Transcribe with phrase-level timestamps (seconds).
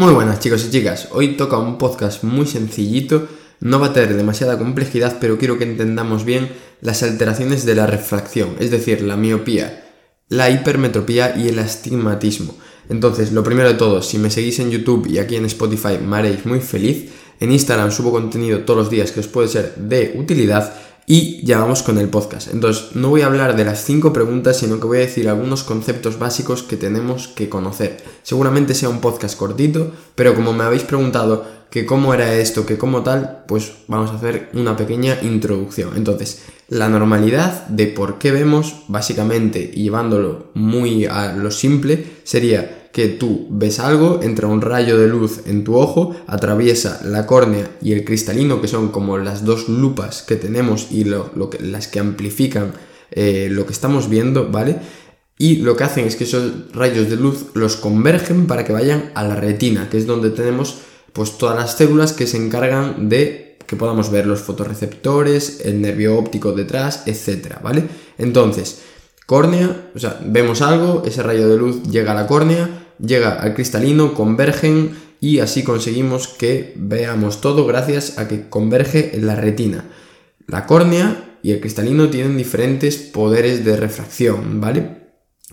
[0.00, 3.28] Muy buenas chicos y chicas, hoy toca un podcast muy sencillito,
[3.60, 6.48] no va a tener demasiada complejidad, pero quiero que entendamos bien
[6.80, 9.84] las alteraciones de la refracción, es decir, la miopía,
[10.30, 12.54] la hipermetropía y el astigmatismo.
[12.88, 16.16] Entonces, lo primero de todo, si me seguís en YouTube y aquí en Spotify me
[16.16, 17.10] haréis muy feliz.
[17.38, 20.74] En Instagram subo contenido todos los días que os puede ser de utilidad
[21.10, 22.54] y ya vamos con el podcast.
[22.54, 25.64] Entonces, no voy a hablar de las cinco preguntas, sino que voy a decir algunos
[25.64, 27.96] conceptos básicos que tenemos que conocer.
[28.22, 32.76] Seguramente sea un podcast cortito, pero como me habéis preguntado que cómo era esto, que
[32.76, 35.96] cómo tal, pues vamos a hacer una pequeña introducción.
[35.96, 43.06] Entonces, la normalidad de por qué vemos, básicamente, llevándolo muy a lo simple, sería que
[43.08, 47.92] tú ves algo, entra un rayo de luz en tu ojo, atraviesa la córnea y
[47.92, 52.00] el cristalino, que son como las dos lupas que tenemos y lo, que, las que
[52.00, 52.72] amplifican
[53.12, 54.78] eh, lo que estamos viendo, ¿vale?
[55.38, 59.10] Y lo que hacen es que esos rayos de luz los convergen para que vayan
[59.14, 60.80] a la retina, que es donde tenemos
[61.12, 66.18] pues todas las células que se encargan de que podamos ver los fotorreceptores, el nervio
[66.18, 67.84] óptico detrás, etcétera, ¿vale?
[68.18, 68.82] Entonces,
[69.26, 73.54] córnea, o sea, vemos algo, ese rayo de luz llega a la córnea, llega al
[73.54, 79.84] cristalino, convergen y así conseguimos que veamos todo gracias a que converge en la retina.
[80.48, 84.99] La córnea y el cristalino tienen diferentes poderes de refracción, ¿vale?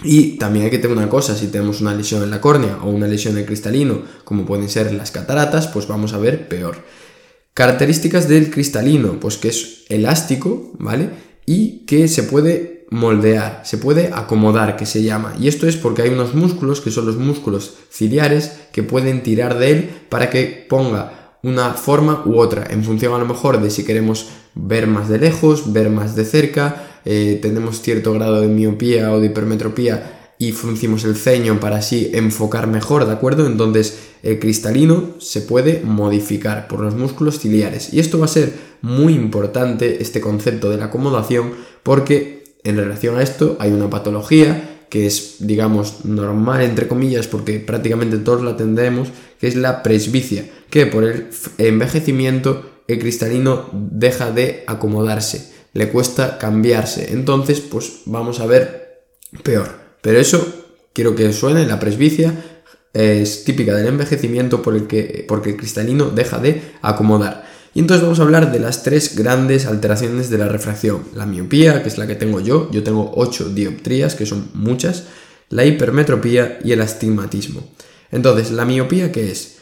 [0.03, 2.89] Y también hay que tener una cosa, si tenemos una lesión en la córnea o
[2.89, 6.77] una lesión en el cristalino, como pueden ser las cataratas, pues vamos a ver peor.
[7.53, 11.09] Características del cristalino, pues que es elástico, ¿vale?
[11.47, 15.33] Y que se puede moldear, se puede acomodar, que se llama.
[15.39, 19.57] Y esto es porque hay unos músculos, que son los músculos ciliares, que pueden tirar
[19.57, 23.69] de él para que ponga una forma u otra, en función a lo mejor de
[23.71, 28.49] si queremos ver más de lejos, ver más de cerca, eh, tenemos cierto grado de
[28.49, 33.47] miopía o de hipermetropía y fruncimos el ceño para así enfocar mejor, ¿de acuerdo?
[33.47, 37.93] Entonces el cristalino se puede modificar por los músculos ciliares.
[37.93, 43.17] Y esto va a ser muy importante, este concepto de la acomodación, porque en relación
[43.17, 48.57] a esto hay una patología que es, digamos, normal, entre comillas, porque prácticamente todos la
[48.57, 49.07] tendremos,
[49.39, 56.39] que es la presbicia, que por el envejecimiento el cristalino deja de acomodarse, le cuesta
[56.39, 59.03] cambiarse, entonces pues vamos a ver
[59.43, 59.69] peor.
[60.01, 60.43] Pero eso,
[60.91, 62.33] quiero que suene, la presbicia
[62.93, 67.45] es típica del envejecimiento por el que, porque el cristalino deja de acomodar.
[67.75, 71.03] Y entonces vamos a hablar de las tres grandes alteraciones de la refracción.
[71.13, 75.03] La miopía, que es la que tengo yo, yo tengo 8 dioptrías, que son muchas,
[75.49, 77.61] la hipermetropía y el astigmatismo.
[78.11, 79.56] Entonces, la miopía, ¿qué es?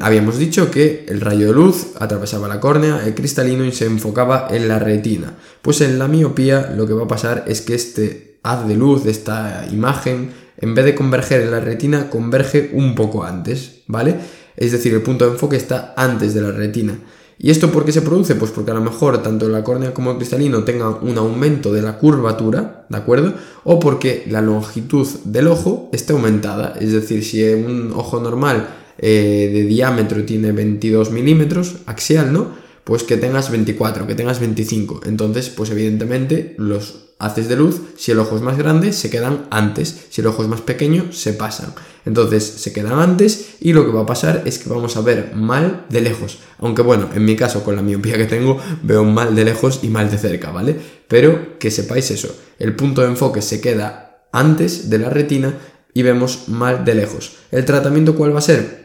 [0.00, 4.46] Habíamos dicho que el rayo de luz atravesaba la córnea, el cristalino y se enfocaba
[4.50, 5.34] en la retina.
[5.60, 9.06] Pues en la miopía lo que va a pasar es que este haz de luz
[9.06, 14.16] esta imagen, en vez de converger en la retina, converge un poco antes, ¿vale?
[14.56, 16.98] es decir, el punto de enfoque está antes de la retina.
[17.38, 18.36] ¿Y esto por qué se produce?
[18.36, 21.82] Pues porque a lo mejor tanto la córnea como el cristalino tengan un aumento de
[21.82, 23.34] la curvatura, ¿de acuerdo?
[23.64, 29.50] O porque la longitud del ojo esté aumentada, es decir, si un ojo normal eh,
[29.52, 32.50] de diámetro tiene 22 milímetros axial, ¿no?
[32.84, 35.02] Pues que tengas 24, que tengas 25.
[35.06, 39.46] Entonces, pues evidentemente los haces de luz, si el ojo es más grande, se quedan
[39.50, 41.72] antes, si el ojo es más pequeño, se pasan.
[42.04, 45.32] Entonces se quedan antes y lo que va a pasar es que vamos a ver
[45.36, 46.38] mal de lejos.
[46.58, 49.88] Aunque bueno, en mi caso, con la miopía que tengo, veo mal de lejos y
[49.88, 50.76] mal de cerca, ¿vale?
[51.06, 55.54] Pero que sepáis eso, el punto de enfoque se queda antes de la retina
[55.94, 57.36] y vemos mal de lejos.
[57.52, 58.81] ¿El tratamiento cuál va a ser?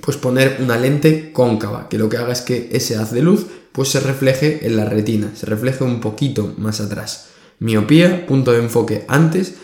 [0.00, 3.46] Pues poner una lente cóncava, que lo que haga es que ese haz de luz
[3.72, 8.58] pues se refleje en la retina, se refleje un poquito más atrás miopía, punto de
[8.58, 9.54] enfoque antes,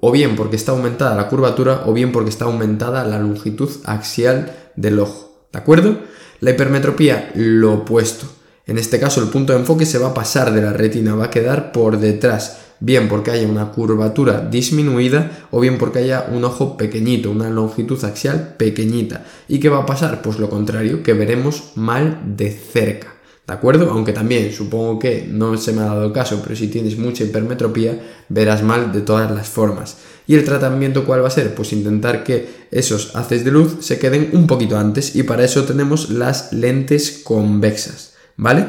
[0.00, 4.72] o bien porque está aumentada la curvatura, o bien porque está aumentada la longitud axial
[4.76, 5.46] del ojo.
[5.52, 5.98] ¿De acuerdo?
[6.40, 8.26] La hipermetropía, lo opuesto.
[8.66, 11.26] En este caso, el punto de enfoque se va a pasar de la retina, va
[11.26, 16.44] a quedar por detrás, bien porque haya una curvatura disminuida o bien porque haya un
[16.44, 19.24] ojo pequeñito, una longitud axial pequeñita.
[19.48, 20.22] ¿Y qué va a pasar?
[20.22, 23.14] Pues lo contrario, que veremos mal de cerca.
[23.46, 23.90] ¿De acuerdo?
[23.90, 28.00] Aunque también supongo que no se me ha dado caso, pero si tienes mucha hipermetropía,
[28.28, 29.98] verás mal de todas las formas.
[30.28, 31.52] ¿Y el tratamiento cuál va a ser?
[31.52, 35.64] Pues intentar que esos haces de luz se queden un poquito antes y para eso
[35.64, 38.66] tenemos las lentes convexas, ¿vale?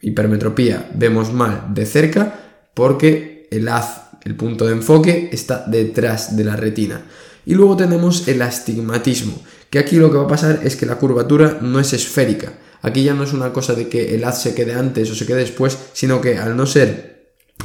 [0.00, 2.38] Hipermetropía vemos mal de cerca
[2.74, 7.02] porque el haz, el punto de enfoque, está detrás de la retina.
[7.44, 10.96] Y luego tenemos el astigmatismo, que aquí lo que va a pasar es que la
[10.96, 12.52] curvatura no es esférica,
[12.82, 15.24] Aquí ya no es una cosa de que el haz se quede antes o se
[15.24, 17.11] quede después, sino que al no ser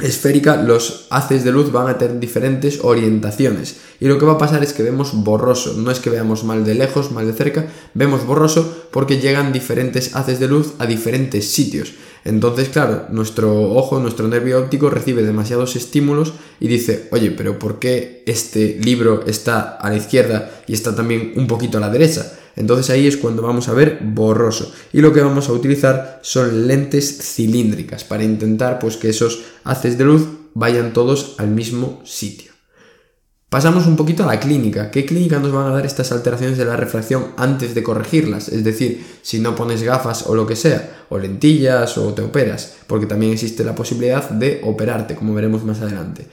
[0.00, 3.76] esférica, los haces de luz van a tener diferentes orientaciones.
[4.00, 5.74] Y lo que va a pasar es que vemos borroso.
[5.74, 10.14] No es que veamos mal de lejos, mal de cerca, vemos borroso porque llegan diferentes
[10.14, 11.92] haces de luz a diferentes sitios.
[12.24, 17.78] Entonces, claro, nuestro ojo, nuestro nervio óptico recibe demasiados estímulos y dice, oye, pero ¿por
[17.78, 22.32] qué este libro está a la izquierda y está también un poquito a la derecha?
[22.58, 24.72] Entonces ahí es cuando vamos a ver borroso.
[24.92, 29.96] Y lo que vamos a utilizar son lentes cilíndricas para intentar pues que esos haces
[29.96, 32.50] de luz vayan todos al mismo sitio.
[33.48, 34.90] Pasamos un poquito a la clínica.
[34.90, 38.48] ¿Qué clínica nos van a dar estas alteraciones de la refracción antes de corregirlas?
[38.48, 42.74] Es decir, si no pones gafas o lo que sea, o lentillas o te operas,
[42.88, 46.26] porque también existe la posibilidad de operarte, como veremos más adelante.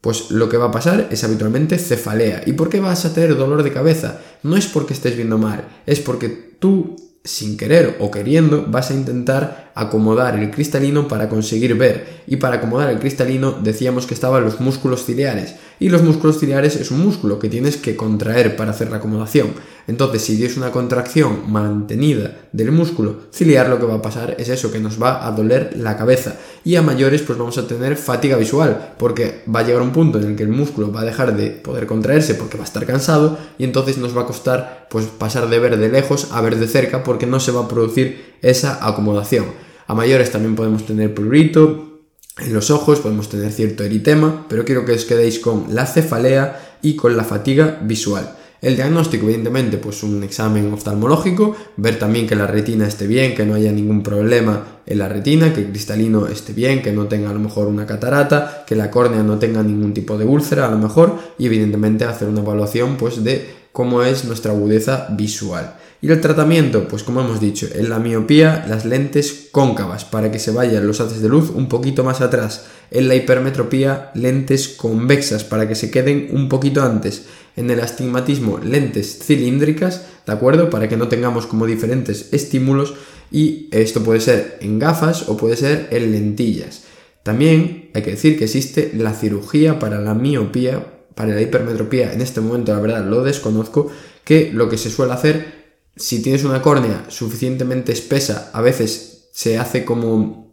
[0.00, 2.42] Pues lo que va a pasar es habitualmente cefalea.
[2.46, 4.20] ¿Y por qué vas a tener dolor de cabeza?
[4.42, 6.96] No es porque estés viendo mal, es porque tú
[7.26, 12.22] sin querer o queriendo, vas a intentar acomodar el cristalino para conseguir ver.
[12.26, 15.54] Y para acomodar el cristalino decíamos que estaban los músculos ciliares.
[15.78, 19.48] Y los músculos ciliares es un músculo que tienes que contraer para hacer la acomodación.
[19.86, 24.48] Entonces, si tienes una contracción mantenida del músculo ciliar, lo que va a pasar es
[24.48, 26.36] eso, que nos va a doler la cabeza.
[26.64, 30.18] Y a mayores, pues vamos a tener fatiga visual, porque va a llegar un punto
[30.18, 32.86] en el que el músculo va a dejar de poder contraerse porque va a estar
[32.86, 36.56] cansado, y entonces nos va a costar pues pasar de ver de lejos a ver
[36.56, 39.46] de cerca no se va a producir esa acomodación.
[39.86, 42.02] A mayores también podemos tener prurito,
[42.38, 46.78] en los ojos podemos tener cierto eritema, pero quiero que os quedéis con la cefalea
[46.82, 48.36] y con la fatiga visual.
[48.60, 53.46] El diagnóstico, evidentemente, pues un examen oftalmológico, ver también que la retina esté bien, que
[53.46, 57.30] no haya ningún problema en la retina, que el cristalino esté bien, que no tenga
[57.30, 60.70] a lo mejor una catarata, que la córnea no tenga ningún tipo de úlcera a
[60.70, 65.76] lo mejor, y evidentemente hacer una evaluación pues de cómo es nuestra agudeza visual.
[66.02, 70.38] Y el tratamiento, pues como hemos dicho, en la miopía, las lentes cóncavas para que
[70.38, 72.66] se vayan los haces de luz un poquito más atrás.
[72.90, 77.26] En la hipermetropía, lentes convexas para que se queden un poquito antes.
[77.56, 80.68] En el astigmatismo, lentes cilíndricas, ¿de acuerdo?
[80.68, 82.94] Para que no tengamos como diferentes estímulos.
[83.32, 86.84] Y esto puede ser en gafas o puede ser en lentillas.
[87.22, 92.12] También hay que decir que existe la cirugía para la miopía, para la hipermetropía.
[92.12, 93.90] En este momento, la verdad, lo desconozco.
[94.22, 95.55] Que lo que se suele hacer
[95.96, 100.46] si tienes una córnea suficientemente espesa, a veces se hace como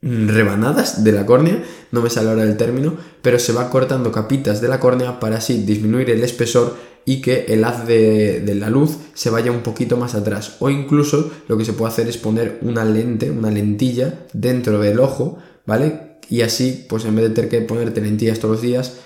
[0.00, 4.60] rebanadas de la córnea, no me sale ahora el término, pero se va cortando capitas
[4.60, 8.96] de la córnea para así disminuir el espesor y que el haz de, la luz
[9.14, 10.56] se vaya un poquito más atrás.
[10.60, 15.00] O incluso lo que se puede hacer es poner una lente, una lentilla dentro del
[15.00, 16.18] ojo, ¿vale?
[16.28, 18.98] Y así, pues en vez de tener que ponerte lentillas todos los días,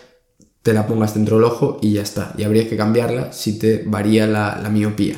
[0.63, 2.35] te la pongas dentro del ojo y ya está.
[2.37, 5.17] Y habría que cambiarla si te varía la miopía.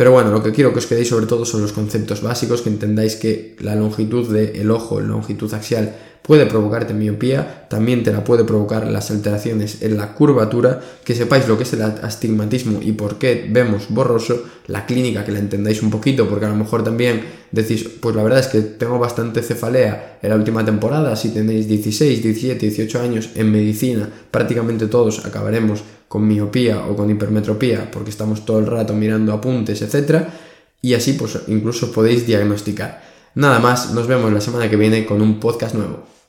[0.00, 2.70] Pero bueno, lo que quiero que os quedéis sobre todo son los conceptos básicos, que
[2.70, 5.94] entendáis que la longitud del ojo, la longitud axial,
[6.30, 11.48] puede provocarte miopía, también te la puede provocar las alteraciones en la curvatura, que sepáis
[11.48, 15.82] lo que es el astigmatismo y por qué vemos borroso, la clínica que la entendáis
[15.82, 19.42] un poquito, porque a lo mejor también decís, pues la verdad es que tengo bastante
[19.42, 25.26] cefalea en la última temporada, si tenéis 16, 17, 18 años en medicina, prácticamente todos
[25.26, 30.28] acabaremos con miopía o con hipermetropía, porque estamos todo el rato mirando apuntes, etc.
[30.80, 33.02] Y así pues incluso podéis diagnosticar.
[33.34, 36.19] Nada más, nos vemos la semana que viene con un podcast nuevo.